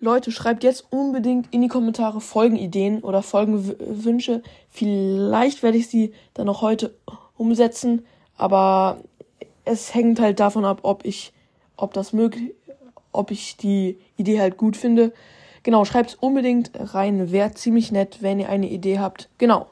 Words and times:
Leute, 0.00 0.32
schreibt 0.32 0.64
jetzt 0.64 0.86
unbedingt 0.90 1.52
in 1.52 1.60
die 1.60 1.68
Kommentare 1.68 2.22
Folgenideen 2.22 3.00
oder 3.00 3.22
Folgenwünsche. 3.22 4.42
Vielleicht 4.70 5.62
werde 5.62 5.76
ich 5.76 5.88
sie 5.88 6.14
dann 6.32 6.46
noch 6.46 6.62
heute 6.62 6.94
umsetzen, 7.36 8.06
aber 8.36 9.02
es 9.66 9.94
hängt 9.94 10.18
halt 10.18 10.40
davon 10.40 10.64
ab, 10.64 10.80
ob 10.82 11.04
ich, 11.04 11.32
ob 11.76 11.92
das 11.92 12.14
möglich, 12.14 12.54
ob 13.12 13.30
ich 13.30 13.58
die 13.58 13.98
Idee 14.16 14.40
halt 14.40 14.56
gut 14.56 14.78
finde. 14.78 15.12
Genau, 15.62 15.84
schreibt 15.84 16.16
unbedingt 16.20 16.70
rein, 16.74 17.30
wäre 17.30 17.52
ziemlich 17.52 17.92
nett, 17.92 18.18
wenn 18.22 18.40
ihr 18.40 18.48
eine 18.48 18.70
Idee 18.70 18.98
habt. 18.98 19.28
Genau. 19.36 19.66